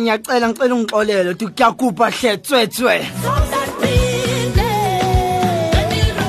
[0.00, 3.06] hayi ngiyacela ngicela ungixolele uthi kuyagubha hle tswetswe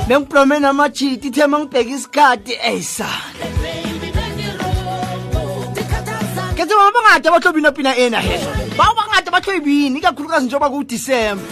[0.07, 3.45] bengiblome namajiti ithe mangibheka isikhathi eyisana
[6.55, 8.37] kethe baba bangade abahlobini inapina ena he?
[8.77, 11.43] Baba bangade abahlobini ikakhulukazi njengoba kudisemba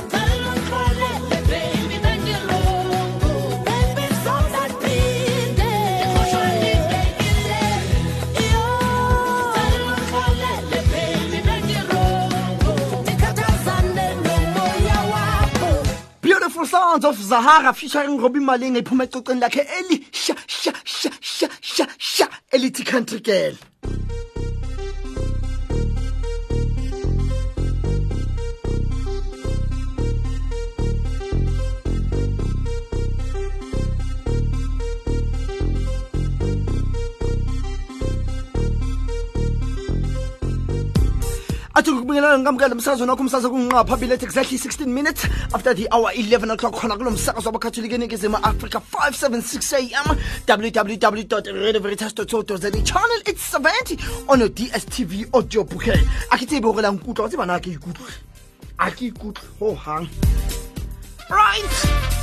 [16.59, 21.47] beautiful sounds of zahara featuring robi malinga iphuma ecoceni lakhe eli sha sha sha sha
[21.61, 23.53] sha sha elithi country girl.
[41.89, 46.51] Athi ngikubingelela ngikamukela umsakazweni wakho umsakazo kunqa phambili exactly 16 minutes after the hour 11
[46.51, 47.97] o'clock khona kulo msakazo wabakhatholika
[48.43, 53.21] africa 576 am www radioveritas co za channel.
[53.25, 55.99] It's 70 on your dstv audio bouquet.
[56.31, 56.91] A ke tsebe gore la
[61.29, 62.18] right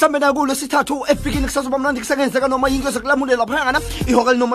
[0.00, 2.90] asambe nakulo sithathu efikini kusazoba mnandi kusengenzeka noma yinto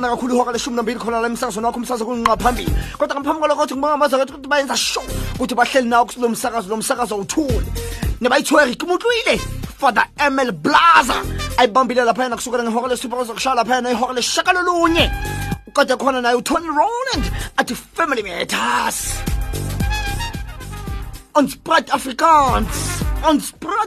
[0.10, 2.72] kakhulu leshumi nambili khona la emsakazweni wakho umsakazo kunqa phambili.
[2.98, 3.76] Kodwa ngaphambi kwalokho kuthi
[4.34, 4.76] ukuthi bayenza
[5.36, 7.68] ukuthi bahleli nawo kulo msakazo lo msakazo uthule
[8.22, 9.40] nebayithiwe rikimutlwile
[9.78, 11.22] father ml blaza.
[11.58, 15.12] Ayibambile laphayana kusukela lesithupha kuzokushaya laphayana leshakalolunye.
[15.74, 19.14] Kodwa khona naye utony roland athi family matters.
[21.36, 21.48] On
[21.92, 23.04] Afrikaans.
[23.24, 23.40] On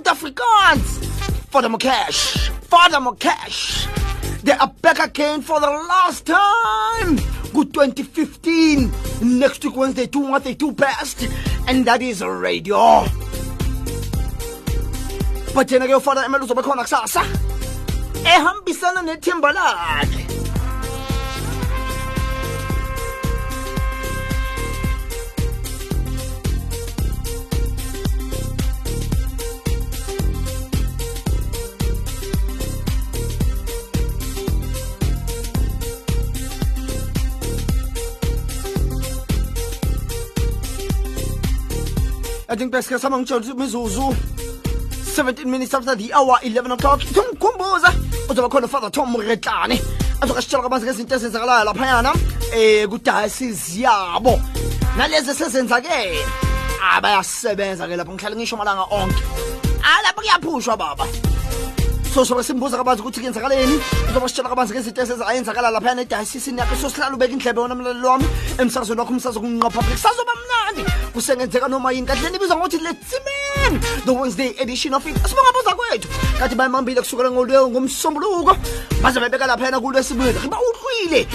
[0.06, 1.08] Afrikaans.
[1.50, 4.42] Father for the Mokesh.
[4.42, 7.16] They are back again for the last time.
[7.54, 8.92] Good 2015.
[9.38, 11.26] Next week Wednesday, do what they do best.
[11.66, 13.04] And that is radio.
[15.54, 17.22] But yena ke ufana emele uzobe khona kusasa.
[18.24, 20.57] Ehambisana eh, nethimba lakhe.
[42.50, 44.16] I think best ke sama ngitsho mizuzu
[45.14, 47.00] 17 minutes after the hour 11 o'clock.
[47.12, 47.92] Ngumkhumbuza
[48.30, 49.76] uzoba khona father tom retlane
[50.20, 54.40] azokasitshela kabanzi ngezinto ezenzakalayo laphayana um kudayisizi yabo
[54.96, 56.24] nalezi esezenzakele
[56.92, 57.96] abayasebenza ke?
[57.96, 59.22] Lapho ngihlale ngisho malanga onke.
[59.84, 61.04] Alapho kuyaphushwa baba.
[62.14, 63.76] So sobe simbuza kabanzi ukuthi kuyenzakaleni
[64.08, 68.24] uzoba sitshela kabanzi ngezinto ezenzakala laphayana edayisisini yakhe so sihlala ubeka indlebe wona mlaleli wami.
[68.58, 69.98] Emsakazweni wakho umsazo kunqa public
[70.68, 75.74] sazoba mnandi kusengenzeka noma yini kahle nibizwa ngokuthi letsimeni the wednesday edition of it sibongabuza
[75.74, 76.08] kwethu
[76.38, 78.56] kathi bayimambile kusukela eh, ngolwe ngomsombuluko
[79.02, 81.26] baze bebeka laphayana kulwesibili eh, riba uhlwile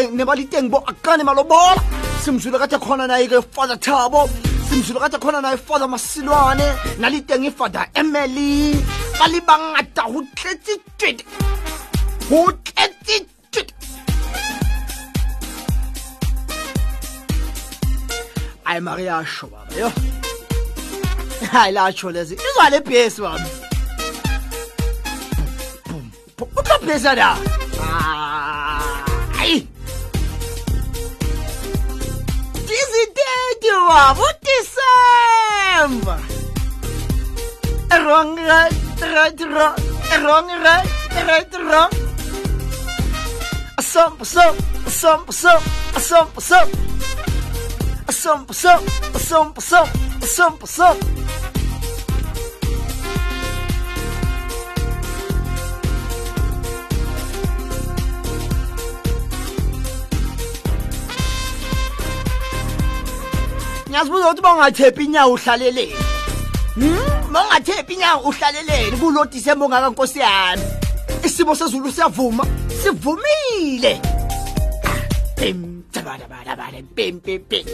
[0.00, 1.82] eh, nebalitengibo akane malobola
[2.24, 4.28] simzwile kathi khona naye-ke father thabo
[4.68, 6.64] simzwile kathi khona naye father masilwane
[6.98, 8.74] naliteng ifada emily.
[9.18, 10.80] Ba le bangata go tletse
[18.72, 19.88] ayi mari yasho baba yo.
[21.52, 22.34] Hayi latsho lezi.
[22.46, 23.38] Izwa le bhesi baba
[26.86, 27.28] bhesi ada
[29.36, 29.58] hayi.
[32.68, 36.16] Diziteti baba udisemba
[38.04, 38.76] wrong right
[39.14, 39.76] right wrong
[40.22, 40.88] wrong right
[41.28, 41.92] right wrong.
[43.80, 44.56] Some some
[45.00, 45.62] some some
[46.08, 46.91] some some
[48.22, 48.80] são, são,
[49.18, 49.86] são, são,
[50.22, 50.96] são, são.
[63.88, 65.94] ngiyazibuza ukuthi bawungathephi inyawo uhlaleleni
[66.74, 67.32] hmm?
[67.32, 70.62] Bawungathephi inyawo uhlaleleni kulo disemba nkakankosi yami.
[71.24, 72.46] Isimo sezulu siyavuma
[72.82, 74.00] sivumile.
[74.86, 75.71] Ah,
[76.02, 77.66] bim tabadabadabada bim bim bim.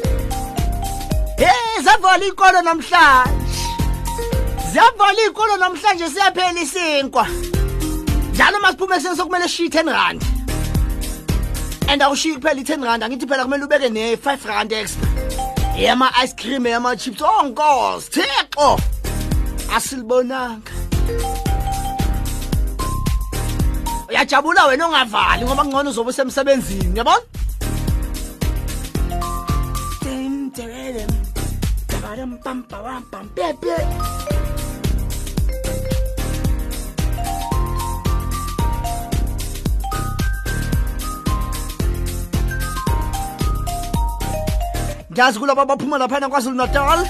[1.38, 3.48] Hey zavala ikolo namhlanje.
[4.72, 7.26] Ziyavala iy'kolo namhlanje siyaphela isinkwa.
[8.32, 10.22] Njalo uma siphume ekuseni sokumele shiye i-ten rand.
[11.88, 15.08] And awushiyi kuphela i-ten rand angithi phela kumele ubeke ne-five rand extra.
[15.78, 18.78] Yama-ice cream yama-chips oh nkosi thixo.
[19.74, 20.72] Asilibonanga.
[24.08, 27.22] Uyajabula wena ongavali ngoba kungcono uzobe usemsebenzini yabona
[33.34, 33.76] pepe
[45.12, 47.00] ngiyazi kulaba abaphuma laphayana kwazulu natal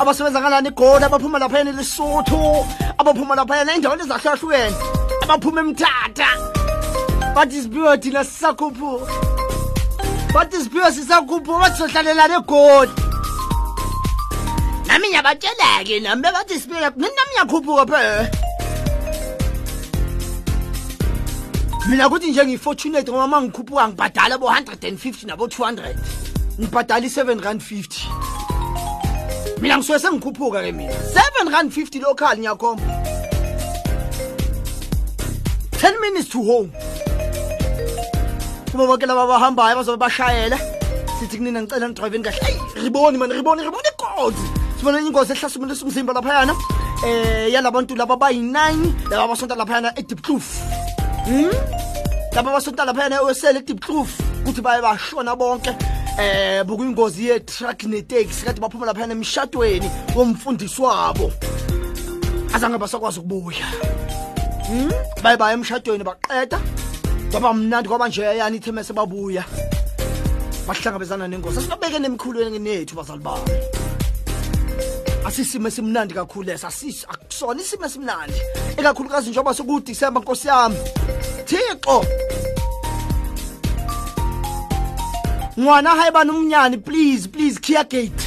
[0.00, 2.66] abasebenza ngalani igoli abaphuma laphayana elesotho?
[2.98, 4.76] Abaphuma laphayana endaweni ezahlukahlukene.
[5.22, 6.28] Abaphuma emthatha.
[7.34, 9.12] Bathi siphiwe thina sisakhuphuka.
[10.34, 13.01] Bathi siphiwe sisakhuphuka bathi sohlalelana egoli.
[15.02, 18.02] Nami ngiyabatshela-ke nami bebathi nini nami ngiyakhuphuka phe
[21.90, 25.98] mina kuthi nje ngiyi-fortunate ngoba ma ngikhuphuka ngibhadala bo-hundred and fifty nabo-two hundred.
[26.60, 28.06] Ngibhadala i-seven rand fifty.
[29.60, 30.94] Mina ngisuke sengikhuphuka ke mina.
[31.10, 32.86] Seven rand fifty local ngiyakhomba.
[35.82, 36.70] Ten minutes to home.
[38.70, 40.58] Kuba bonke laba bahambayo bazobe bashayela.
[41.18, 42.38] Sithi kunina ngicela nidriveni kahle.
[42.46, 48.94] Eyi riboni mani riboni riboni ingozi sibona ingozi ehlasimulisa umzimba laphayana um yalabantu laba bayi-nine
[49.10, 50.46] laba basonta laphayana edipkloof
[51.28, 51.50] um
[52.34, 54.10] laba basonta laphayana ewesele edipkloof
[54.44, 55.70] kuthi baye bashona bonke
[56.18, 61.30] eh bokuyingozi ye-truck neteksi kade baphuma laphayana emshadweni womfundisi wabo.
[62.52, 63.66] Azange basakwazi ukubuya.
[64.68, 64.90] Um
[65.22, 66.58] baye baya emshadweni baqeda
[67.30, 69.44] kwaba mnandi kwaba nje yani ithe mese babuya.
[70.66, 71.58] Bahlangabezana nengozi.
[71.58, 73.46] Asikabeke nemkhulweni nethu bazali bami.
[75.26, 78.34] Asisimo esimnandi kakhulu leso akusona isimo esimnandi.
[78.76, 80.76] Ekakhulukazi njengoba sokudisemba nkosi yami.
[81.44, 82.04] Thixo!
[85.58, 88.24] Ngwana ha eba nomnyane please please kia gate.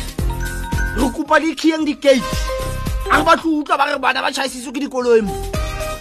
[0.98, 2.24] Re kopa le kia di gate.
[3.12, 5.34] A re batle utlwa ba re bana ba tšhaisitswe ke dikoloi mo.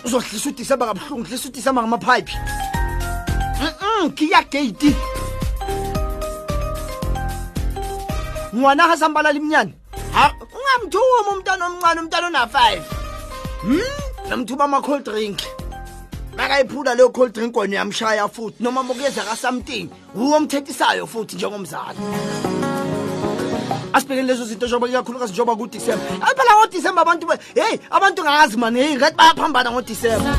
[0.05, 2.33] O zo tlisa o disemba ka bohlong tlisa o disemba ka mapipe
[4.15, 4.95] kia gate.
[8.55, 9.84] Ngwana ha sambala limnyane
[10.75, 12.83] ungamthumi umntana omncane umntana ona-five.
[13.65, 13.81] Um
[14.29, 15.43] namthuba ama-cold drink.
[16.37, 21.99] Makayiphula leyo cold drink wena uyamshaya futhi noma mokuyeza kasamting wuwo omthethisayo futhi njengomzali.
[23.93, 26.05] Asibhekeni lezo zinto njengoba ikakhulukazi njengoba kudisemba.
[26.05, 30.37] Ayi phela ngodisemba abantu heyi abantu ngazi mani heyi ngathi bayaphambana ngodisemba.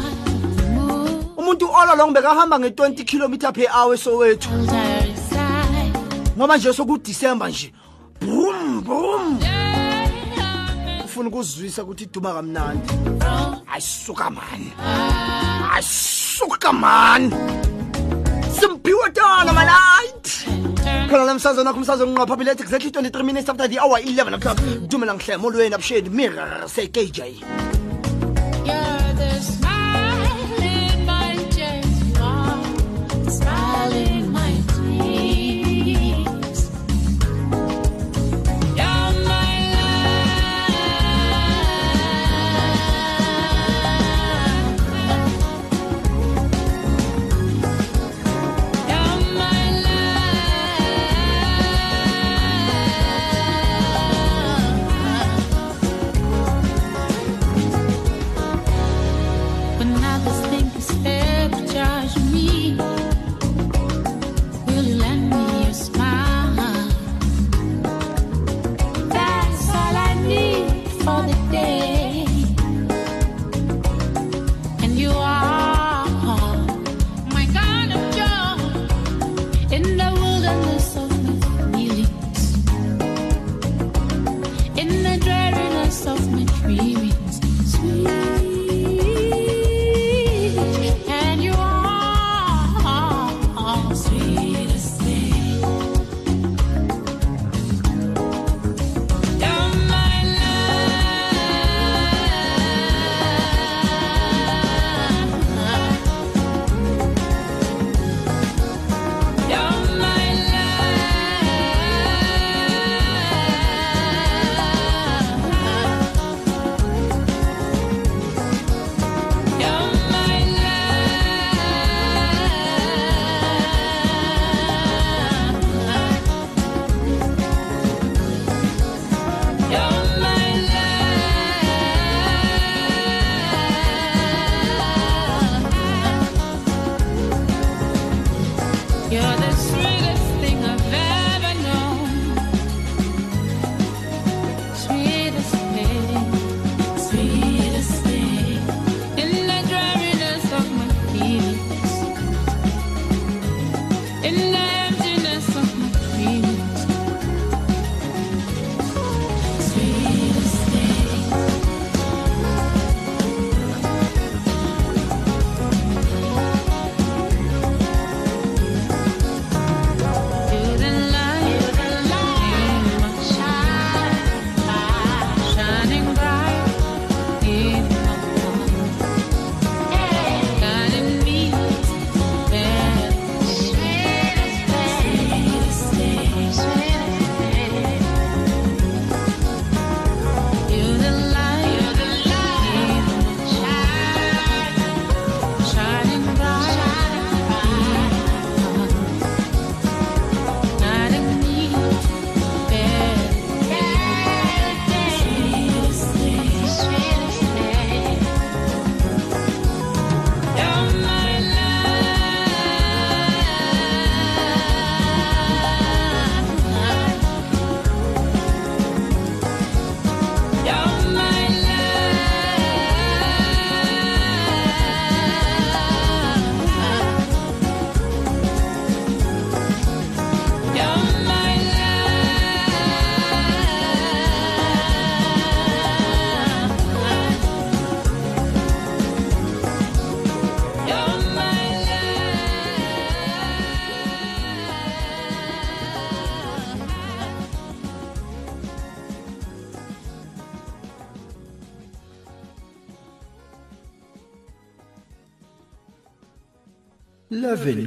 [1.37, 4.49] Umuntu all along bekahamba nge-20 kilometer per hour esowethu
[6.37, 7.73] ngoba nje sokudisemba nje
[8.19, 9.39] brum brum
[11.15, 12.93] ufuna ukuzwisa ukuthi iduma kamnandi.
[13.73, 14.73] Ayisuka mani.
[15.73, 17.31] Ayisuka mani.
[18.59, 20.45] Simphiwe tona malight
[21.09, 24.57] khona lamsazana wakho umsazo nqapha bilethe exactly 23 minutes after the hour 11 o'clock.
[24.89, 26.33] Dumela ngihle molweni abusheni mir
[26.67, 26.87] se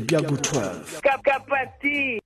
[0.09, 1.01] Gagu 12.
[1.05, 2.21] Kapati.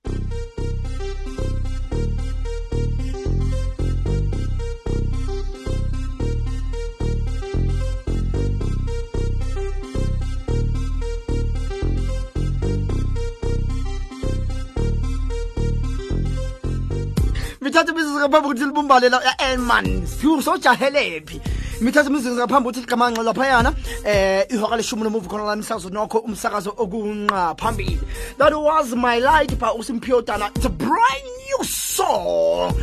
[17.61, 21.41] vithatha ibizizi kababukuthilimbumbale la ya-elman fuso jahelephi
[21.83, 23.73] mithatha imizuzu ngaphambi ukuthi ligamanxa laphayana
[24.05, 27.99] eh ihora leshumi nomuvu khona la msakazo nokho umsakazo okunqa phambili.
[28.37, 32.73] That was my light by usimpiotana it's a brand new song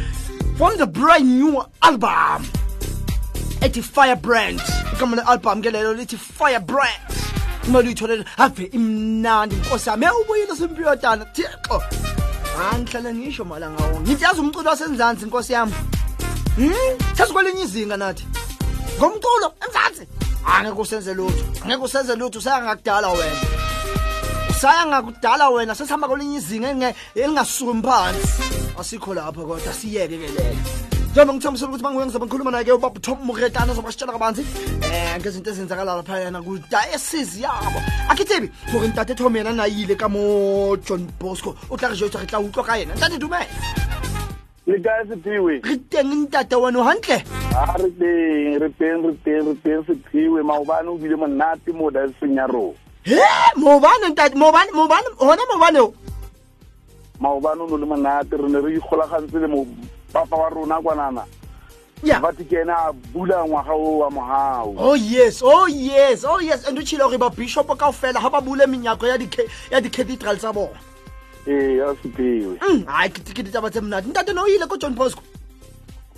[0.57, 2.45] from the brand new album.
[3.61, 4.61] Ethi firebrand
[4.93, 7.01] igama le-album ke lelo lithi firebrand.
[7.65, 10.07] Kumele uyitholele ave imnandi inkosi yami.
[10.07, 11.83] Ewubuyile simpiyotana thixo.
[12.73, 14.01] Angihlale ngisho malanga wonke.
[14.01, 15.73] Ngithi yazi umculo wasenzansi inkosi yami.
[16.57, 16.75] Hmm?
[17.15, 18.25] sasikwelinye izinga nathi
[19.01, 20.05] ngomculo emzansi.
[20.45, 21.45] Angeke usenze lutho.
[21.65, 23.41] Angeke usenze lutho usaya ngakudala wena.
[24.51, 28.43] Usaya ngakudala wena sesihamba kwelinye izinga elingasukumi phansi.
[28.79, 30.81] Asikho lapho kodwa siyeke ke lelo
[31.11, 35.51] njengoba ngithembisile ukuthi mangibuye ngizobe ngikhuluma naye-ke ubaba tom muretana zoba sitshela kabanzi um ngezinto
[35.51, 37.81] ezenzakala laphayana kudayesizi yabo.
[38.09, 42.27] Akitsebi gore ntate tom yena nayile ka mo john bosco o tla re jetsa re
[42.27, 42.95] tla utlwa ka yena.
[42.95, 43.47] Ntate dumela
[44.71, 47.19] le kae sephiwe re teng ntate weno gantle
[47.59, 51.91] a re teng re teng re teng re teng sephiwe maobane o bile monate mo
[51.91, 52.75] ya rona.
[53.03, 53.19] He?
[53.57, 55.95] Mobane ntate mobane mobane gona mobaneo
[57.19, 59.67] maobane o ne le monate re ne re ikgolagantse le mo
[60.13, 61.25] papa wa rona kwanana.
[62.03, 66.65] A bula ngwaga o wa mogao oh yes oh yes oh yes.
[66.67, 69.19] And o tšhile gore babishopo kao fela ga ba bule menyako ya
[69.81, 70.90] di-cathedral tsa bona
[71.47, 75.23] Eh, ee asiphiwe mm, hayi kitikiti taba semnati ntate noyile kojohn bosco?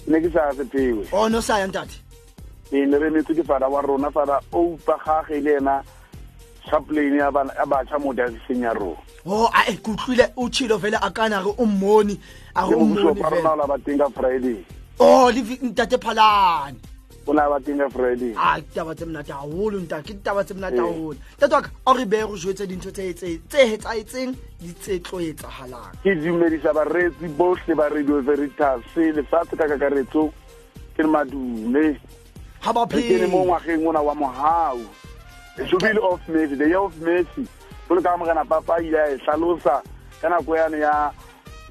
[0.07, 1.95] Ne ke sa sephiwe o oh, no saya ntate.
[2.73, 5.83] Ee ne remetse ke fada wa rona fada oupa gage le ena
[6.71, 8.99] chaplain ya batšha mo diaseseng ya rona.
[9.26, 12.19] O ae ke utlwile o tšhilo fela a kana re o mmone
[12.55, 14.59] a re o mmone fela
[14.99, 16.92] o oh, le ntate phalane.
[17.26, 20.75] O la ba teng friday a ditaba tse monate gagolo nta ke ditaba tse monate
[20.75, 20.83] Ee.
[20.83, 24.99] gagolo tate waka a re beye go jetse dintho tse tse- tse hetsaetseng le tse
[25.02, 30.33] tlo etsagalang ke dumedisa bareetsi botlhe ba radio veritas lefatshe ka kakaretso
[30.97, 31.97] ke madume.
[32.62, 34.79] Ga baphele mo ngwageng ona wa mogau
[35.71, 37.47] jubile of mercy the year of mercy.
[37.88, 39.83] Jolo ka amogana papa ile a e tlhalosa
[40.21, 41.11] ka nako yane ya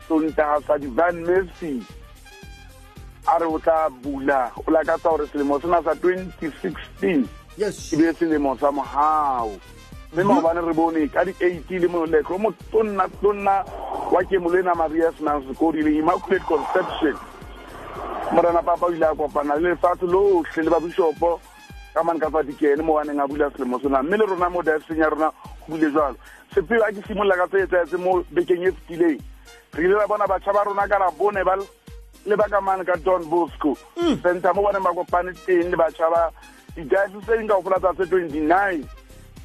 [0.08, 1.81] sontaga sa divine mercy
[3.28, 7.25] a re o tla bula o lakatsa gore selemo sena sa 2016
[7.58, 7.94] yes.
[7.94, 9.50] e be selemo sa mogau
[10.13, 10.28] mme mm-hmm.
[10.28, 13.63] maobane re bone ka di-eighty le moleklo o motonna tonna
[14.12, 17.16] wa kemolo ena maria senang sekodi le immaculate conception.
[18.34, 21.40] Morena papa o ile a kopana le lefatshe lotlhe le babishopo
[21.94, 24.04] ka mane ka dikene mo baneng a bula selemo sena.
[24.04, 26.16] Mme le rona mo diaseng ya rona go bule jalo
[26.54, 29.20] sepeo a ke simolola ka tse etsaetse mo bekeng e fetileng.
[29.74, 31.56] Re ile ra bona batšha ba rona ka ba
[32.25, 33.78] le ba ka don bosco.
[34.22, 36.32] Center mo baneng ba kopane teng le batšha ba
[36.75, 38.86] di-dioceseng ka go folatsa tse twenty-nine.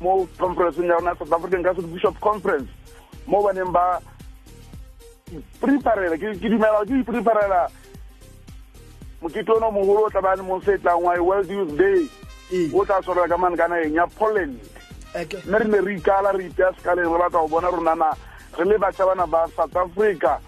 [0.01, 2.69] Mo conferenceng ya rona south african catholic bishop conference.
[3.27, 4.01] Mo baneng ba
[5.61, 7.67] preparela ke dumela ke ipreparela
[9.23, 12.05] mokete ono mogolo o tla bane mo setlang wa world youth day.
[12.53, 12.71] Ee.
[12.73, 14.61] o tla tshwarela ka mane ka nageng ya poland.
[15.17, 18.13] Mme re ne re ikala re ipeya sekaleng re batla go bona ronana
[18.59, 20.39] re le batšha bana ba south africa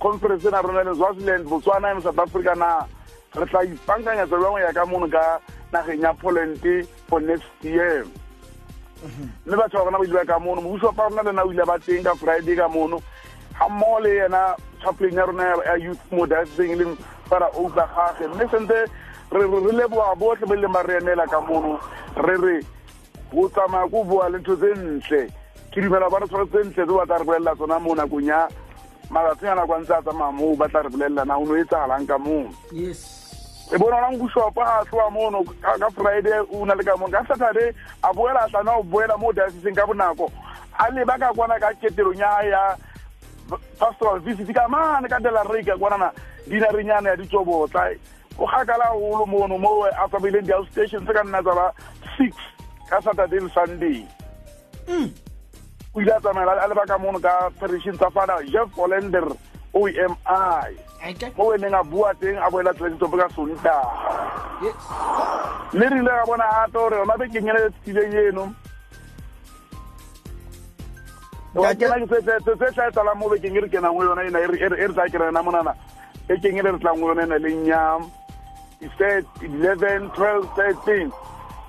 [0.00, 2.86] conference ena rona le swaziland botswana and south africa na
[3.34, 5.40] re tla ipankanyetsa bjangwe ya ka mono ka
[5.72, 6.60] nageng ya poland
[7.08, 8.04] for next year.
[9.46, 10.60] Mme batho ba rona ba ile ba ka mono.
[10.62, 13.00] Mobuso pa rona le na o ile ba teng ka friday ka mono.
[13.58, 16.96] Ga mmogo le yena chaplain ya rona ya- youth mo dioceseng e leng
[17.28, 18.28] fara outla gage.
[18.28, 18.86] Mme sentse
[19.32, 21.78] re leboa botlhe ba ileng ba re emela ka mono.
[22.16, 22.60] Re re
[23.32, 25.28] go tsamaya ko boa le ntho tse ntle.
[25.72, 28.24] Ke dumela ba re tshware tse ntle tse ba tla re bolelela tsona mo nakong
[28.24, 28.48] ya
[29.10, 31.60] malatsing a nako a ntse a tsamaya moo ba tla re bolelela na o ne
[31.60, 32.16] o tsagalang ka
[32.72, 33.26] yes.
[33.72, 37.10] E bona ona ga a tloa mono ka friday o na le ka mono.
[37.10, 37.72] Ka saturday
[38.02, 40.30] a boela a tlana o boela mo diaseseng ka bonako.
[40.78, 42.76] A leba ka kwana ka ketelong ya ya
[43.78, 46.12] pastoral visit ka mane ka dela reka kwanana
[46.46, 47.90] dinarenyana ya ditsobotla.
[48.38, 51.72] O gakala golo mono mo a tsamaileng di-house station se ka nna tsa ba
[52.16, 52.34] six
[52.88, 54.06] ka saturday le sunday
[55.96, 58.10] o ile a tsamaela a leba ka mono ka perishing tsa
[58.52, 59.24] jeff olender
[59.74, 60.74] o m i
[61.36, 63.80] mo weneng a bua teng a boela ka sontaga
[64.62, 64.74] yes
[65.72, 68.52] mme re ile ga bona gape gore ona bekeng ene tileng eno
[71.54, 74.04] wa Ntate- kena ke se- se se tla etsalang mo bekeng e re kenang go
[74.04, 75.72] yona ena e re e re- e re tla kena yona monana
[76.28, 77.98] bekeng e le re tlang go yona ena leng ya
[79.42, 81.10] eleven twelve thirteen.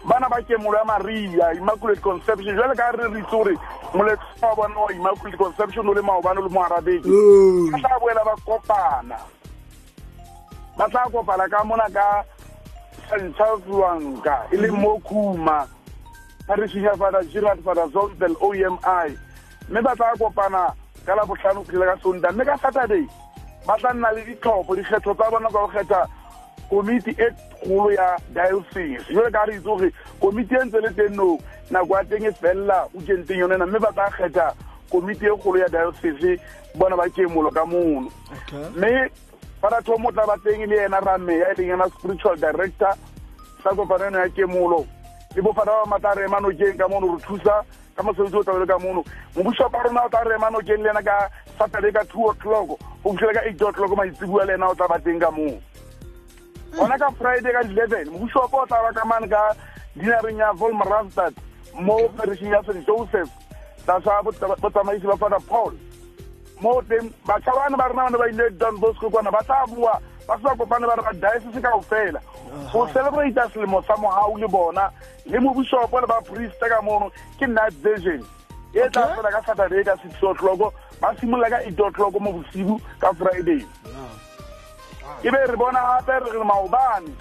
[0.05, 2.55] Bana ba kemolo ya maria immaculate conception.
[2.57, 3.55] Jale ka re re itse gore
[3.93, 7.71] moletlo wa bona wa immaculate conception o le maobane o le mo arabedi Oh.
[7.71, 9.17] ba tla boela ba kopana.
[10.77, 12.23] Ba tla kopana ka mona ka
[13.09, 15.67] sanchasuanka e le mo khuma.
[16.47, 18.63] Parishing ya fada girard fada zontel omi
[19.69, 20.73] mme ba tla kopana
[21.05, 23.07] ka la botlhano go fitlhela ka sonta mme ka saturday
[23.67, 26.07] ba tla nna le ditlhopho dikgetho tsa bona tsa go kgetha
[26.69, 27.27] komiti e
[27.61, 29.13] kgolo ya diocese.
[29.13, 31.37] Jole ka re itse gore komiti e ntse le teng no
[31.71, 34.53] nako ya teng e felela o kenteng yonena mme ba ka kgetha
[34.89, 36.39] komiti e kgolo ya diocese
[36.75, 38.11] bona ba ke molo ka mono.
[38.75, 39.09] Mme
[39.61, 42.93] fada thomo tla ba teng le ena rameya e leng yena spiritual director
[43.63, 44.85] sa kopano eno ya kemolo.
[45.35, 47.63] Le bofada ba matla rema nokeng ka mono re thusa
[47.95, 49.03] ka mosebetsi o tlabele ka mono.
[49.35, 53.33] Mobusapa rona o tla rema nokeng le ena ka saturday ka two o'clock go fitlhele
[53.33, 55.57] ka eight o'clock maitsibua le ena o tla ba teng ka moo
[56.75, 59.55] gona ka friday ka eleven mobušopa o tla ba ka mane ka
[59.95, 61.33] dinareng ya volmarastad
[61.79, 63.29] mo perishing ya st joseph.
[63.85, 64.23] Tlasa
[64.59, 65.73] botsamaisi ba fada paul.
[66.61, 70.01] Mo teng batšha bane ba rena bane ba ile don bosco kwana ba tla bua
[70.27, 72.19] ba se ba kopane ba re ba diocese kao fela
[72.71, 74.91] go celebrata selemo sa mogau le bona
[75.25, 78.19] le mobušopo le ba prieste ka mono ke night version
[78.73, 82.81] e tla fela ka saturday ka six o'clock ba simolola ka eight o'clock mo bosibu
[82.99, 83.63] ka friday
[85.23, 87.11] e be re bona gape re re maobane.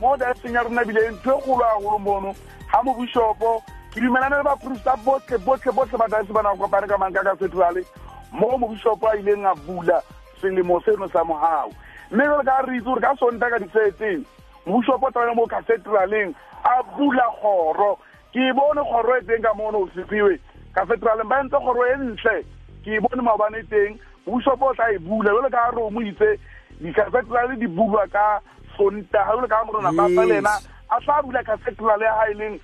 [0.00, 2.34] Mo daseng ya rona ebile ntho e kgolo gagolo mono.
[2.72, 6.98] Ga mobishopo ke dumelane le baporista botlhe botlhe botlhe ba dase ba na kopane ka
[6.98, 7.84] manka ka cathedrale
[8.32, 10.02] mo mobishopo a ileng a bula
[10.40, 11.74] selemo seno sa mogao
[12.10, 14.24] mme jole ka re itse gore ka sonta ka di-thirteen
[14.66, 17.98] o tsane mo cathedraleng a bula kgoro.
[18.32, 20.38] Ke bone kgoro e teng ka mono o sepiwe
[20.74, 22.44] cathedraleng ba entse kgoro e ntle.
[22.84, 23.98] Ke e bone maobane teng.
[24.26, 25.30] Mobishopo o tla e bula.
[25.32, 26.38] Jole ka re o mo itse
[26.80, 28.40] di-cathedrale di bulwa ka
[28.76, 30.54] sontaga jole ka morona papa le ena
[30.90, 32.56] a tla bula cathedrale ya ga e leng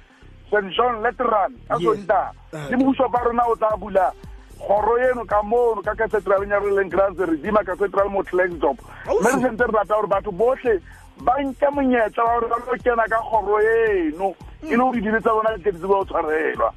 [0.51, 2.71] st john letteran ka sontaga Uh.
[2.71, 4.13] le mobušopa rona o tla bula
[4.59, 9.21] kgoro eno ka mono ka cathedraleng ya re leng grand redeemer cathedral mo tlaxdop Ausi.
[9.21, 10.81] mme re sentse re rata gore batho botlhe
[11.21, 14.35] ba nke monyetla wa gore ba lo kena ka kgoro eno.
[14.63, 16.71] E le gore dile tsa bona di tletse ba o tshwarelwa.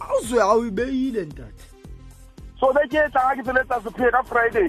[0.00, 0.04] A
[0.42, 1.66] a o e beile ntate.
[2.60, 4.68] So be ke tlang ga ke feletsa sephee ka friday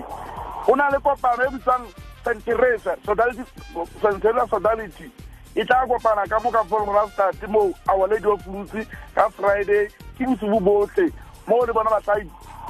[0.66, 1.86] go na le kopano e bitsang
[2.24, 5.12] st teresa st teresa sodality
[5.56, 10.26] e tla kopana ka mo ka folmorastat mo our lady of lucy ka friday ke
[10.26, 11.12] bosibo botlhe
[11.48, 12.16] mo le bona ba tla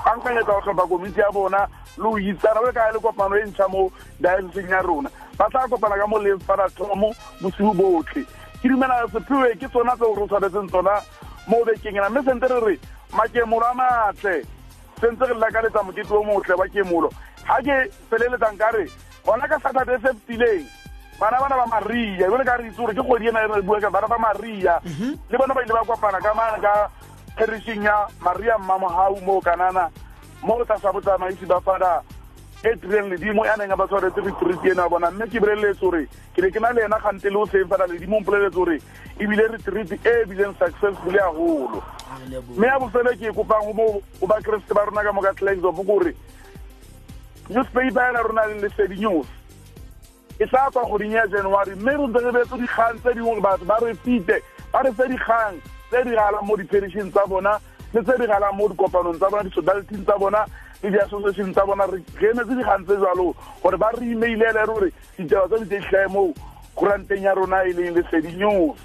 [0.06, 3.68] bankanyetsa go tlhopha komiti ya bona le go itsana go ka le kopano e ntšha
[3.68, 5.10] mo dioceseng ya rona.
[5.38, 8.24] Ba tla kopana ka mo lefarathomo bosibo botlhe
[8.62, 11.02] ke dumela sepewe ke tsona tseo re tshwanetseng tsona
[11.48, 12.10] mo bekeng ena.
[12.10, 12.80] Mme sente re re
[13.14, 14.46] makemolo a matle
[15.02, 17.10] sentse re lakaletsa mokete o motle wa kemolo.
[17.48, 18.86] Ga ke feleletsang ka re
[19.26, 20.66] gona ka saturday se fetileng
[21.20, 23.80] bana bana ba maria jole ka re itse gore ke kgwedi ena e re bua
[23.80, 24.80] ka bana ba maria
[25.30, 26.90] le bona ba ile ba kopana ka mane ka
[27.36, 29.92] perishing ya maria mmamogau mo kanana
[30.42, 32.02] mo tlasa botsamaisi ba fada
[32.64, 35.12] adrian ledimo ya neng a ba tshwaretse retreat eno ya bona.
[35.12, 37.88] Mme ke boleletse gore ke ne ke na le ena gante le o seng fela
[37.88, 38.82] ledimo mpoleletse gore
[39.20, 41.84] ebile retreat e bileng successful haholo.
[42.56, 46.16] Mme ya bofele ke e kopang go bakeresete ba rona ka mo ka tlaxop kore
[47.50, 49.28] newspaper ela rona le lesedi news
[50.40, 51.76] e tla tswa godin ya january.
[51.76, 55.08] Mme re ntse re betse dikgang tse dingwe batho ba re fite ba re fe
[55.08, 55.56] dikgang
[55.90, 57.60] tse di galang mo di-perishing tsa bona
[57.94, 60.46] le tse di galang mo dikopanong tsa bona di-sodaliting tsa bona
[60.84, 64.90] le di-association tsa bona re gemetse dikgang tse jalo gore ba re emailele re gore
[65.18, 66.34] ditaba tse di tlhae mo
[66.76, 68.80] kuranteng ya rona e leng lesedi news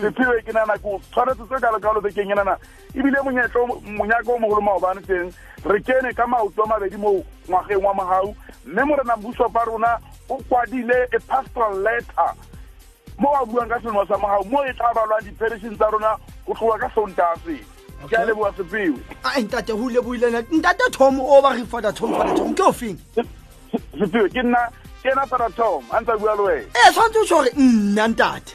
[0.00, 2.56] sephiwe ke nana ko tshwanetse tse kalokalo bekeng e nana
[2.94, 5.32] ebile monyetlo- monyaka o mogolo maobane teng
[5.64, 10.36] re kene ka maoto a mabedi mo ngwageng wa mogau mme morena mbusopa rona o
[10.48, 12.32] kwadile a pastoral letter
[13.18, 16.54] mo a buang ka selemo sa mogau mo e tla balwang di-perishing tsa rona go
[16.54, 17.73] tloga ka sontase
[18.08, 22.14] ke a leboa sepewe a ntate go leboile ntate tom o ba re fada tom
[22.14, 22.98] fada tom ke o feng
[23.98, 24.58] sepewe ke nna
[25.02, 26.66] ke ena fada tom a ntse bua le wena.
[26.74, 28.52] E tshwanetse o tso nna ntate.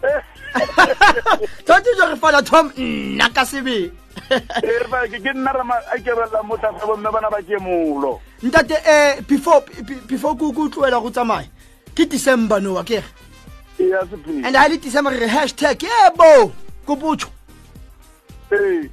[1.64, 3.90] Tshwanetse o tso re fada tom nna ka sebeng
[4.30, 8.20] Eh, ke ke nna rama a kebelela mo tlase bomme bana ba kemolo.
[8.42, 9.24] Ntate um
[10.06, 11.48] before ko tloela go tsamaya
[11.94, 13.04] ke december noa kere
[13.78, 16.52] and ga le december re hashtag yebo
[16.86, 17.16] kopa o
[18.50, 18.88] tsho ee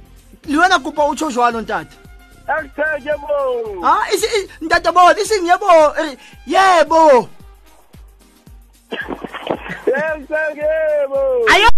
[0.48, 1.94] le wena kopa o tsho jwalo ntate
[2.46, 3.34] hashtag yebo
[3.84, 5.66] Ah, isi i- ntate bona iseng yebo
[5.98, 6.16] re
[6.46, 7.28] yebo
[9.94, 11.20] hashtag yebo
[11.52, 11.68] ayo.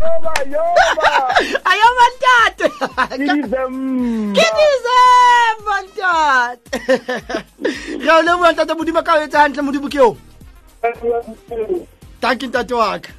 [0.00, 1.10] Yoba yoba.
[1.70, 2.68] Ayo ntate
[3.16, 3.74] Kidizem.
[4.36, 6.76] ke december ntate
[8.04, 10.16] re o leboa ntate modimo ka o etsa hantle modimo ke o
[12.20, 13.10] tanke ntate wa ka.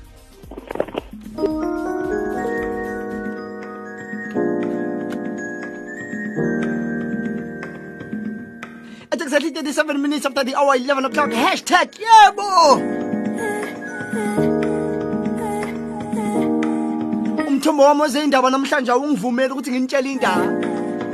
[9.11, 11.31] It's exactly 37 minutes after the hour 11 o'clock.
[11.31, 13.07] Hashtag yebo!
[17.47, 20.45] Umthombo wami wezeyindaba namhlanje awungivumeli ukuthi nginitshele indaba.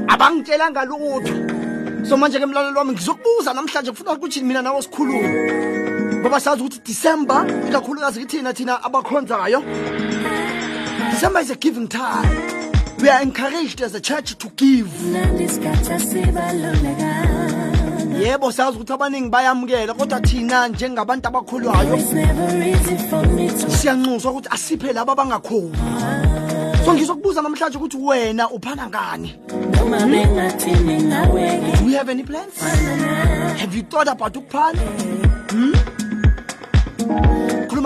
[0.08, 2.06] Abangitshelanga lutho.
[2.06, 6.20] So manje ke mlaleli wami ngizokubuza namhlanje kufuna ukuthi mina nawe sikhulume.
[6.20, 9.64] Ngoba sazi ukuthi December ikakhulukazi kithina thina abakhonzayo.
[11.12, 12.53] December is a giving time.
[13.04, 14.88] We are encouraged as a church to give.
[18.24, 22.00] Yebo sazi ukuthi abaningi bayamukela kodwa thina njengabantu abakholwayo
[23.82, 25.78] siyanxuswa ukuthi asiphe laba abangakhoni.
[26.86, 29.36] So ngizokubuza namhlanje ukuthi wena uphana ngani?
[31.80, 32.62] Do you have any plans?
[33.60, 34.80] Have you thought about ukuphana?
[35.52, 35.93] Hmm?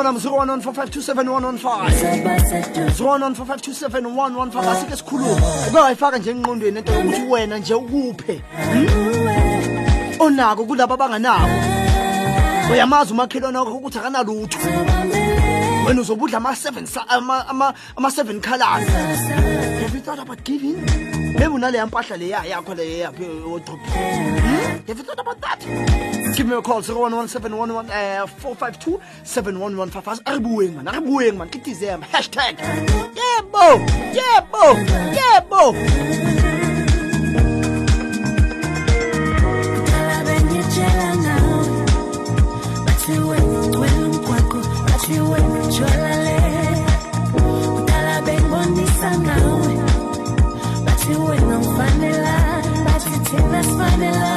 [0.04, 1.90] 01145271115
[3.00, 5.42] 01145271115 asike sikhulume.
[5.70, 8.42] Uke wayifaka nje engqondweni into yokuthi wena nje ukuphe.
[10.20, 11.50] Onako kulabo abanganako
[12.72, 14.58] uyamazi umakhelwane wakho ukuthi akanalutho
[15.88, 18.88] wena uzobudla ama-seven ama- ama- ama-seven colors.
[19.82, 20.76] Have you thought about giving?
[21.34, 25.60] Maybe unaleya mpahla leya yakho leyaphi odrobhile have you thought about that?
[26.36, 30.88] Give me a call 011711 uh, 452 7115 aribuweng man?
[30.88, 31.50] Aribuweng man?
[31.50, 32.58] Kitizem hashtag.
[33.16, 33.82] Yebo
[34.14, 34.64] yebo
[35.18, 35.76] yebo
[53.98, 54.37] final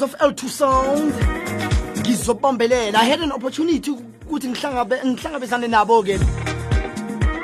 [0.00, 1.12] sounds of L2 sound.
[2.02, 2.94] Ngizobambelela.
[2.94, 6.18] I had an opportunity ukuthi ngihlangabe ngihlangabezane nabo ke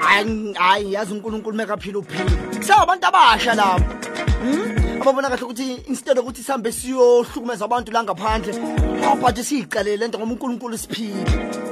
[0.00, 2.30] hayi hayi yazi uNkulunkulu mekaphila uphila.
[2.58, 3.84] Kusabantu abasha labo.
[4.42, 5.00] Hmm?
[5.00, 8.54] ababona kahle ukuthi instead ukuthi sihambe siyohlukumeza abantu la ngaphandle
[9.04, 11.24] oh, but siyiqalele lento ngoba uNkulunkulu siphile.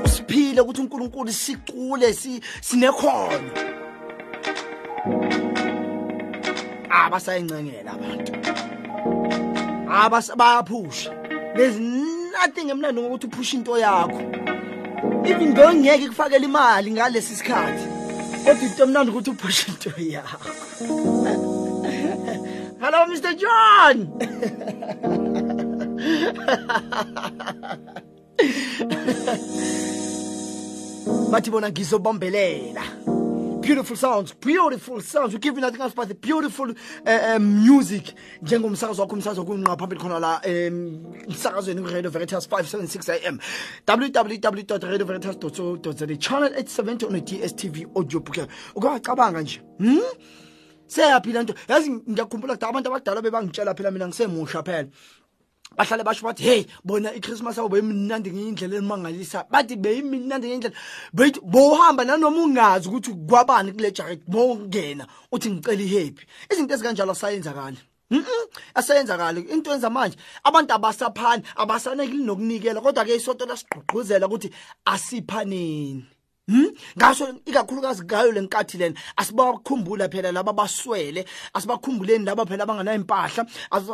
[0.04, 3.50] Usiphile ukuthi uNkulunkulu sicule si sinekhono.
[6.90, 8.32] Abasayincengela abantu.
[9.94, 11.10] Abas bayaphusha
[11.56, 14.20] there's nothing emnandi ngokuthi uphushe into yakho.
[15.26, 17.86] Even though ngeke kufakele imali ngalesi sikhathi
[18.44, 20.50] kodwa into emnandi ukuthi uphushe into yakho.
[22.82, 23.96] Hello mr john.
[31.30, 32.82] Bathi bona ngizobambelela
[33.64, 35.32] beautiful sounds beautiful sounds.
[35.32, 36.70] We give you nothing else but the beautiful
[37.06, 38.14] uh, um, music.
[38.42, 43.40] Njengomsakazo wakho umsakazo kunqa phambili khona la um emsakazweni ku-radio veritas 576 am
[43.86, 44.84] www
[46.00, 50.00] radio channel 870 on dstv audio booker ukewacabanga nje hmm?
[50.86, 51.54] seyaphila nto?
[51.68, 54.88] Yazi ngiyakhumbula kudala abantu abadala bebangitshela phela mina ngisemusha phela
[55.76, 60.76] bahlale basho bathi heyi bona ikhrismas yabo beyimnandi ngenye indlela elimangalisa bathi beyimnandi ngenye indlela
[61.12, 66.26] bethi bowuhamba nanoma ungazi ukuthi kwabani kule jareti bowungena uthi ngicela ihephi.
[66.50, 67.78] Izinto ezikanjalo asayenzakali.
[68.10, 69.40] Mhm asayenzakali.
[69.40, 74.50] Into yenza manje abantu abasaphani abasanekeli nokunikela kodwa-ke isoto lasiqhuqhuzela ukuthi
[74.84, 76.13] asiphaneni.
[76.48, 76.70] Hmm?
[76.98, 83.46] ngaso ikakhulukazi ngayo le nkathi lena asibakhumbula phela laba baswele asibakhumbuleni laba phela abanganay'mpahla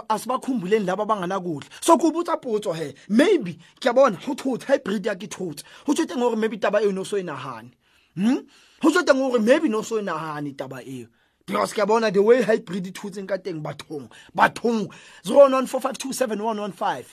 [0.09, 6.17] asibakhumbuleni laba abanganakudla so kubutsaputswa he maybe kuyabona huthutha hybrid ya ke thutsa ho tshwete
[6.17, 7.71] ngore maybe taba eo no so e nagane
[8.17, 8.43] hmm?
[8.83, 11.07] ho tshwete ngore maybe no so e nagane taba eo
[11.47, 14.91] because ke bona the way hybrid e thutseng ka teng bathong bathong
[15.23, 17.05] 0 1 4 5 2 7 1 1 5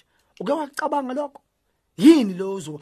[0.42, 1.47] o ke wa cabanga lokho?
[1.98, 2.80] Yini lozo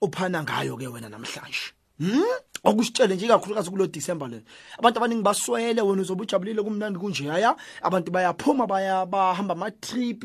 [0.00, 1.72] ophana ngayo ke wena namhlanje?
[2.00, 4.42] Hm okusitshele nje kakhulukazi kulo December le.
[4.78, 10.24] Abantu abaningi baswele wena uzobe ujabulile kumnandi kunje yaya abantu bayaphuma baya bahamba ama trip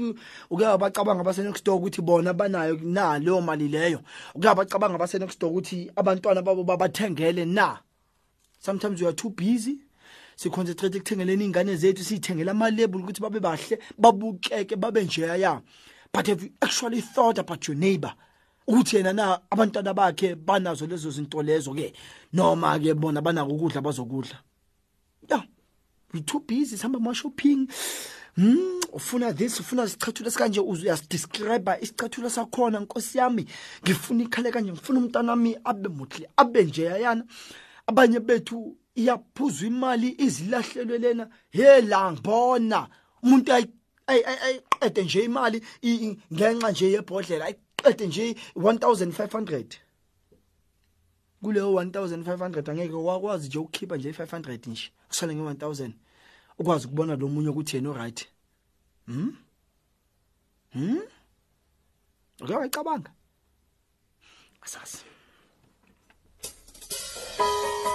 [0.50, 4.02] uke bacabanga base next door ukuthi bona banayo na leyo mali leyo?
[4.36, 7.80] Uke bacabanga base next door ukuthi abantwana babo babathengele na?
[8.60, 9.80] Sometimes you are too busy.
[10.36, 15.62] Siconcentrate ekuthengeleni ingane zethu siyithengela ama label ukuthi babe bahle babukeke babe njeya
[16.15, 18.13] but have you actually thought about your neighbor?
[18.67, 21.93] Ukuthi yena na abantwana bakhe banazo lezo zinto lezo ke
[22.34, 24.38] noma ke bona banako ukudla bazokudla.
[25.30, 25.43] Yeah
[26.13, 27.67] we too busy sihamba ama shopping
[28.36, 33.45] Hmm ufuna this ufuna isichathula sikanje uyasdescribe isichathula sakhona nkosi yami.
[33.84, 37.23] Ngifuna ikhale kanje ngifuna umntana wami abe muhle abe nje yana
[37.88, 41.30] abanye bethu iyaphuzwa imali izilahlelwe lena.
[41.51, 42.88] He la ngibona.
[43.23, 43.67] Umuntu ayi
[44.08, 49.80] ayiqede nje imali i- ngenxa nje yebhodlela ayiqede nje 1500
[51.44, 55.91] kuleyo 1500 angeke wakwazi nje ukukhipha nje 500 nje kusale nge 1000
[56.60, 58.28] ukwazi ukubona lo munye ukuthi yena right
[59.08, 59.32] hm
[60.74, 61.00] hm
[62.44, 63.12] ake wayicabanga
[64.62, 64.98] asazi.
[67.38, 67.94] Leli langa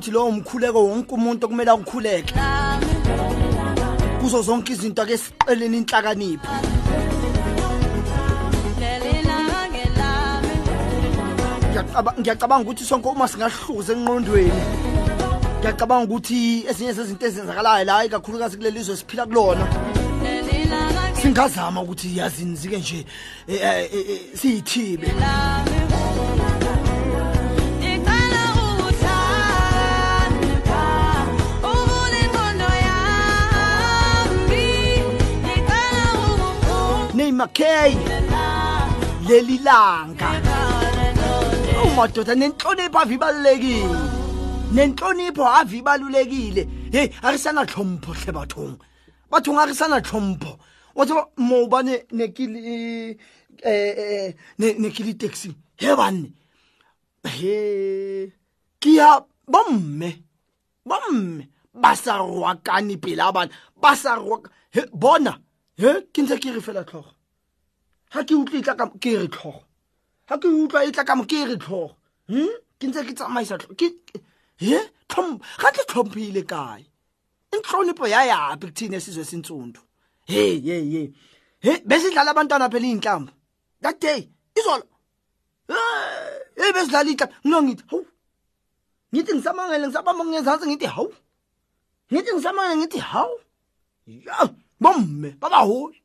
[0.00, 2.34] ukuthi lowo mkhuleko wonke umuntu okumele akukhuleke
[4.20, 6.48] kuzo zonke izinto ake siqeleni inhlakanipho.
[11.70, 14.62] Ngiyacaba- ngiyacabanga ukuthi sonke uma singahluza enqondweni
[15.60, 19.66] ngiyacabanga ukuthi ezinye zezinto ezenzakalayo la ikakhulukazi kuleli zwe siphila kulona
[21.20, 23.04] singazama ukuthi yazini zike nje
[23.48, 25.12] eh, eh, eh, siyithibe.
[37.40, 37.94] Neyimakhey
[39.28, 40.30] leli langa.
[41.84, 43.98] Umadoda nenhlonipho ave ibalulekile.
[44.72, 46.68] Nenhlonipho ave ibalulekile.
[46.92, 48.78] Heyi arisanahlompo hle bathong
[49.30, 50.58] bathong arisanahlompo
[50.94, 53.18] wathi moba nekili
[53.62, 56.32] eh nekili taxi he banne
[57.24, 58.32] he
[58.80, 60.10] kia bomme
[60.86, 61.48] bomme.
[61.72, 64.50] Ba rwakane pele a bana ba sa rwaka
[64.92, 65.38] bona.
[65.78, 67.19] He ke ntse ke re fela tlhogo
[68.12, 69.62] ga ke utlwe e tla ka ke re tlhogo.
[70.28, 71.96] Ga ke utlwa e tla ka mo ke re tlhogo.
[72.28, 73.58] Hm ke ntse ke tsamaisa
[74.60, 74.78] he?
[75.08, 76.84] Tlhom ga ke tlhomphile kae?
[77.54, 79.80] Inhlonipho yayapi kuthina esizwe sinsundu
[80.26, 81.06] hey hey hey
[81.60, 83.32] he besidlala abantwana phela iy'nhlamvu.
[83.80, 84.86] That day izolo.
[86.56, 87.34] Hey besidlala iy'nhlamvu.
[87.44, 88.06] Ngilongithi hawu.
[89.12, 91.12] Ngithi ngisamangele ngisabamba ngezansi ngithi hawu.
[92.12, 93.36] Ngithi ngisamangele ngithi hawu.
[94.06, 94.48] Ya
[94.80, 95.98] bomme babaholi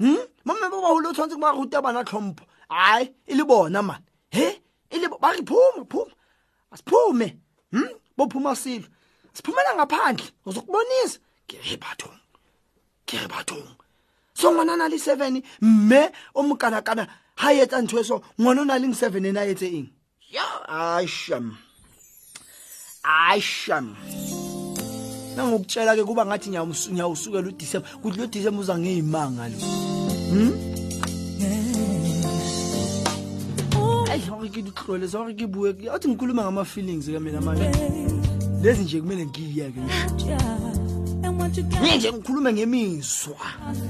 [0.00, 2.44] hm bomme babaholi o tshwanetse ba ruta bana tlhompho.
[2.70, 4.46] Hayi e le bona mane he?
[4.90, 6.12] E le ba re phuma phuma.
[6.72, 7.36] Asiphume
[7.72, 8.86] hm bophuma silo
[9.32, 10.30] siphumela ngaphandle.
[10.46, 11.18] Uzokubonisa
[11.48, 12.18] ke re bathong.
[13.06, 13.68] Ke re bathong.
[14.34, 18.64] So ngwana na le seven mme o mokanakana ha etsa ntho e so ngwana o
[18.64, 19.88] na leng seven ena a etse eng?
[20.30, 21.56] Ya asham
[23.04, 23.96] asham
[25.36, 29.58] nangokutshela ke kuba ngathi ngiyawusu- ngiyawusukela uDisemba kuthi lo Disemba uza ngeyimanga lo
[30.30, 30.52] hm
[34.10, 37.66] ayi hore ke ditlole hore ke bue ke athi ngikhuluma ngama feelings ka mina manje
[38.62, 39.80] lezi nje kumele ngiyeke
[41.24, 43.36] And what you got nje nje ngikhulume ngemizwa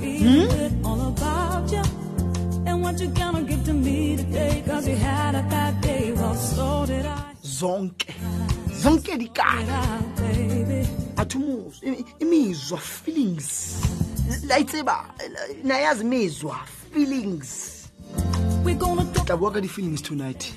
[0.00, 1.82] feel it all about you.
[2.66, 4.62] And what you gonna give to me today?
[4.66, 6.12] Cause you had a bad day.
[6.16, 7.34] Well, so did I.
[7.44, 8.14] zonke
[8.82, 10.86] zonke dikala Ah, baby.
[11.16, 11.38] Athi
[12.18, 13.74] imizwa feelings
[14.48, 15.14] layitseba
[15.64, 16.56] nayazi imizwa
[16.94, 17.70] feelings
[18.64, 20.54] We're gonna talk tla bua ka di-feelings tonight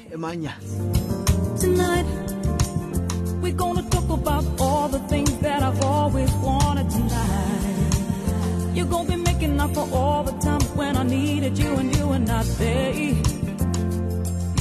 [1.60, 2.06] tonight.
[3.42, 8.76] We're gonna talk about all the things that I've always wanted tonight.
[8.76, 12.08] You're gonna be making up for all the times when I needed you and you
[12.08, 12.94] were not there.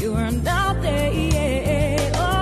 [0.01, 2.11] You were not there.
[2.15, 2.36] Oh.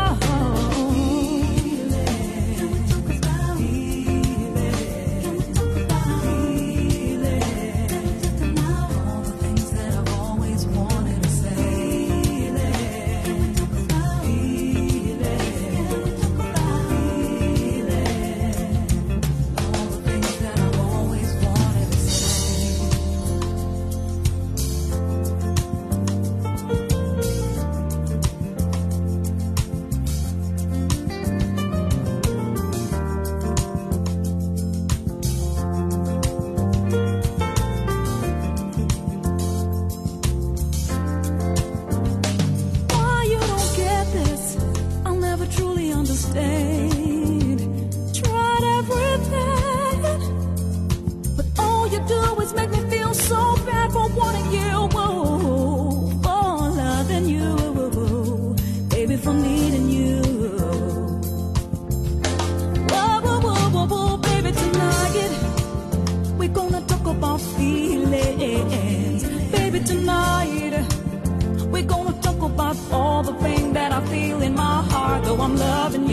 [73.24, 75.24] The pain that I feel in my heart.
[75.24, 76.03] Though I'm loving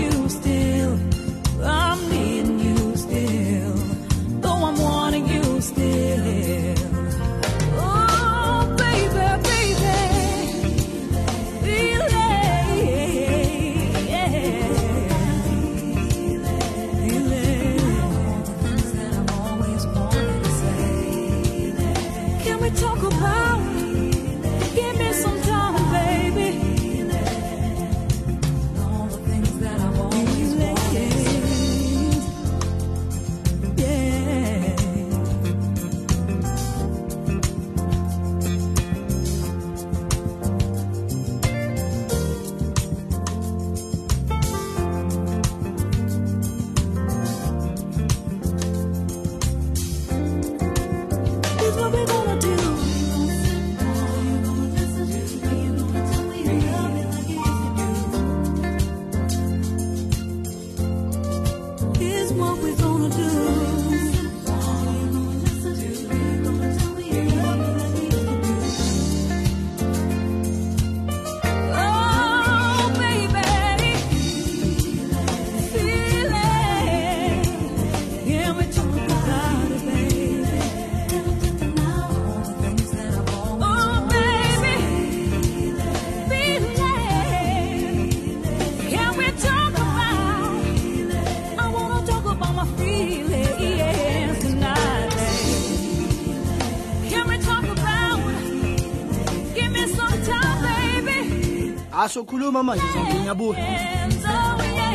[102.31, 102.83] Sokhuluma manje
[103.19, 103.63] ngiyabuya.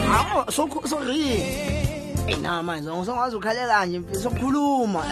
[0.09, 1.21] Hawo sokhu sorry.
[2.29, 5.05] Eh na manje ngizongazi ukhalela nje mfisi sokhuluma.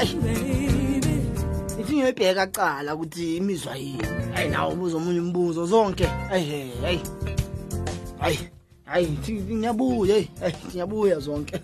[1.80, 4.08] Ithi ngiyibheka kuqala ukuthi imizwa yini.
[4.34, 6.08] Hayi nawo ubuza omunye umbuzo zonke.
[6.30, 6.98] Hey hey hey.
[8.94, 11.60] Hayi hayi thi- ngiyabuya hey hey, ngiyabuya zonke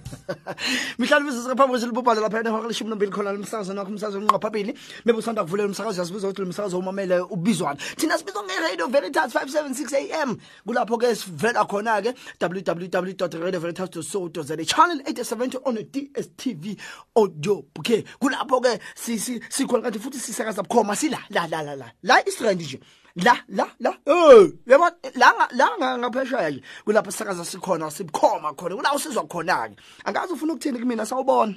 [0.99, 4.75] mihlalo bizo sikaphambi silibubhala lapha ehora leshumi nambili khona lomsakazo nakho umsakazo onqqa phambili
[5.05, 10.13] maybe usanda kuvulela umsakazo yasibiza ukuthi lo msakazo umamele ubizwana thina sibizwa nge-radio veritas 576
[10.23, 16.77] am kulapho-ke sivela khona-ke www.radioveritas co za channel 870 on a dstv
[17.15, 21.93] audio bouquet kulapho-ke si- si- sikhona kanti futhi sisakaza bukhoma sila la la la la
[22.03, 22.81] la istrand nje
[23.17, 24.85] la la la eh yabo
[25.17, 29.77] la nga- la nga- ngaphesheya nje kulapho sisakaza sikhona sibukhoma khona kula usizwa khona ke
[30.05, 31.55] angazi ufuna ukuthini kumina sawubona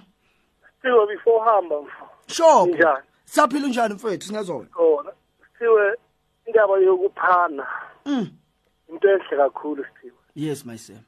[0.81, 2.05] Siwe before hamba mfo.
[2.27, 3.03] sure Njani?
[3.25, 5.11] saphila unjani mfethu singezona Khona.
[5.59, 5.95] Siwe
[6.45, 7.67] indaba yokuphana
[8.05, 8.27] mm
[8.89, 10.13] into enhle kakhulu Siwe.
[10.35, 10.99] yes my son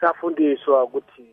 [0.00, 1.26] Safundiswa ukuthi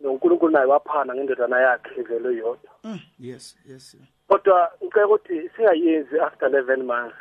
[0.00, 2.70] noNkulunkulu naye waphana ngendodana yakhe vele yodwa.
[2.84, 4.00] mm yes yes sir.
[4.28, 7.16] Kodwa ngicela ukuthi singayenzi after 11 months.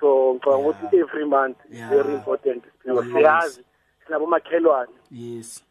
[0.00, 1.88] So ngicabanga ukuthi every month is Yeah.
[1.90, 2.64] very important.
[2.82, 3.12] Siwe Yes.
[3.12, 3.64] siyazi
[4.06, 4.92] sinabo makhelwane.
[5.10, 5.64] yes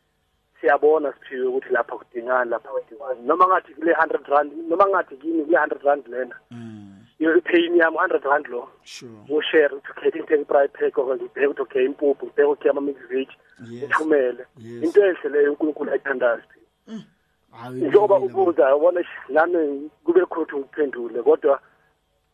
[0.61, 5.43] siyabona siphiwe ukuthi lapha kudingani lapha kudingani noma ngathi kule 100 rand noma ngathi kini
[5.45, 6.87] kule 100 rand lena mm
[7.19, 11.61] i-payini yami 100 rand lo sure ushare ukuthi ukhethe into eyi-fry pack okanye ngibheke ukuthi
[11.61, 13.27] okay impuphu ngibheke ukuthi ama-mix veg
[13.71, 13.83] Yes.
[13.83, 14.83] uthumele Yes.
[14.83, 17.03] into enhle leyo unkulunkulu ayithandayo siphiwe hayi
[17.71, 21.59] njengoba ubuza ubona sh- nami kube khona ukuthi ngiphendule kodwa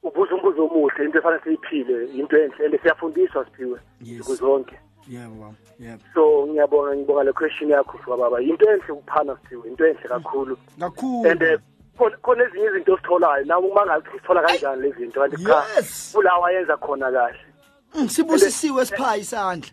[0.03, 4.19] ubuza umbuzo omuhle into efanele siyiphile into enhle and siyafundiswa siphiwe Yes.
[4.19, 4.79] nsuku zonke.
[5.09, 6.01] Yebo baba yebo.
[6.13, 8.41] So ngiyabonga ngibonga le question yakho fuka baba.
[8.41, 10.57] Into enhle ukuphana siphiwe into enhle kakhulu.
[10.79, 11.29] Kakhulu.
[11.31, 11.59] And eh,
[11.97, 16.11] khona khona ezinye izinto ositholayo nawe uma ngathi sithola kanjani lezi zinto kanti cha Yes.
[16.15, 17.39] kulawa yenza khona kahle.
[17.95, 19.71] Mm, sibusisiwe siphayi isandla.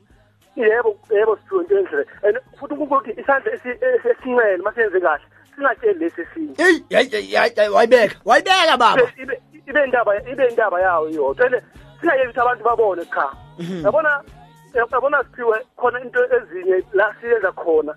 [0.57, 5.01] Yebo yebo siphiwe into enhle and futhi unkulunkulu uthi isandla esi- esi- esincele uma senze
[5.01, 5.25] kahle
[5.57, 9.03] singatsheli lesi esinye hey hey, hey, hey, hey, wayibeka wayibeka baba.
[9.03, 11.63] Ibe- ibe ibe indaba ibe indaba yawo iyodwa and
[12.01, 13.33] singayeki ukuthi abantu babone cha.
[13.85, 14.23] Yabona
[14.93, 17.95] yabona siphiwe khona into ezinye la siyenza khona.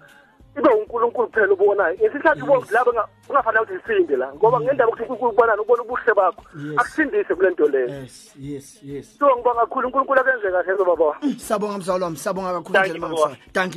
[0.58, 1.96] Ibe unkulunkulu kuphela ubonayo.
[1.96, 5.84] Ngesikhathi ubona ukuthi laba unga- ungafanele ukuthi sisinde la ngoba ngendaba ukuthi unkulunkulu ubonani ubona
[5.84, 6.78] ubuhle bakho Yes.
[6.80, 7.88] akusindise kule nto leyo.
[7.90, 9.18] Yes yes yes.
[9.20, 9.88] So ngibonga kakhulu.
[9.88, 11.18] Unkulunkulu akenze kahle ke baba.
[11.38, 13.76] Sabonga mzawalo wami sabonga kakhulu Thank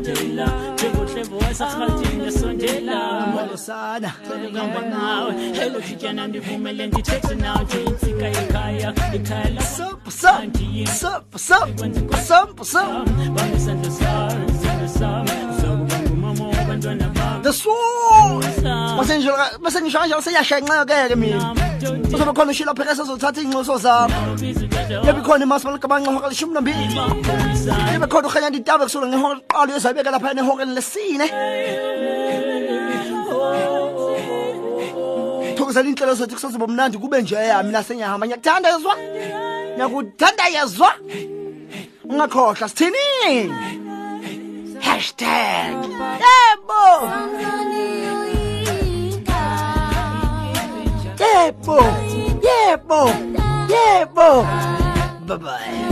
[0.00, 3.56] ngisondela njengohlebo esasifaltini esondela molo
[5.58, 5.78] helo
[6.28, 7.76] ndivumele ndithethe nawe.
[8.36, 9.62] Yekhaya ikhaya
[17.50, 18.40] pessoa.
[18.96, 21.32] Mas em geral, mas em geral, geral, você ia chegar na guerra, mim.
[22.10, 24.14] Mas eu não conheço a peça, só tá tendo só sabe.
[25.06, 26.72] Eu me conheço, mas eu não conheço o nome.
[27.94, 30.08] Eu me conheço o canhão de tábua, que sou um horror, olha, eu sabia que
[30.08, 30.66] ela perde um horror,
[35.70, 38.94] ngithokozela iy'nhlelo zethu kusazoba mnandi kube njeya mina sengiyahamba ngiyakuthanda yezwa
[39.76, 40.90] ngiyakuthanda yezwa
[42.04, 43.89] ungakhohlwa sithinini
[44.80, 45.76] Hashtag
[46.24, 46.84] Tempo!
[51.16, 51.78] Tempo!
[52.40, 53.00] Tempo!
[53.68, 54.44] Tempo!
[55.26, 55.90] Bye-bye.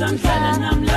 [0.00, 0.89] Sunshine and I'm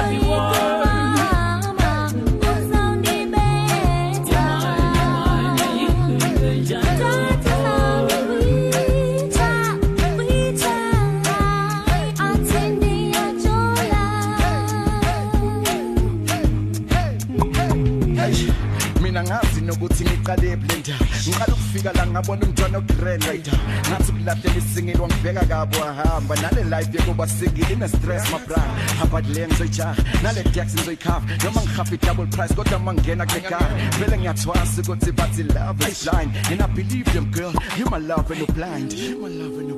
[22.14, 23.50] ngabona umntwana right
[23.90, 28.64] ngathi ukulahlela isingile wangibheka kabo wahamba nale life yokuba singile ine stress my bra
[29.02, 31.26] about le ngizoyijaha nale taxi ngizoyikhava.
[31.44, 36.32] Noma ngihafa double price kodwa mangena kule car vele ngiyathwasa ukuthi bathi love is blind.
[36.52, 37.54] And i believe them girl.
[37.78, 38.94] You my love and you blind.
[38.94, 39.73] You my love and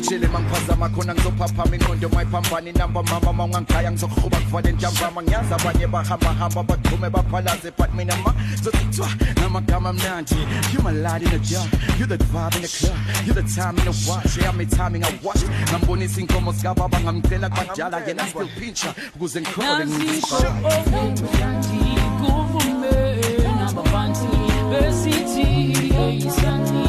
[0.00, 6.62] blind mangiphazama khona ngizophaphama ingqondo mayiphambani namba mama mawungangikhaya ngizokuhuba kuvale ntambama ngiyazi abanye bahambahamba
[6.62, 10.36] baqhume baphalaze but mina ma zozithwa ngamagama amnandi
[10.72, 12.96] you my light in the dark you the vibe in the club.
[13.26, 17.48] You the time in the watch yeah me timing I watch ngambonisa inkomo zikababa ngamcela
[17.50, 19.84] kwadala yena still pincha ukuze ngikhole
[23.58, 24.28] nababantu
[24.70, 25.72] besithi
[26.26, 26.79] isandla